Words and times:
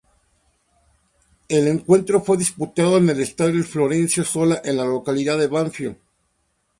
El 1.47 1.67
encuentro 1.67 2.21
fue 2.21 2.35
disputado 2.35 2.97
en 2.97 3.07
el 3.09 3.19
Estadio 3.19 3.63
Florencio 3.63 4.23
Sola, 4.23 4.59
en 4.65 4.77
la 4.77 4.83
localidad 4.85 5.37
de 5.37 5.45
Banfield. 5.45 5.97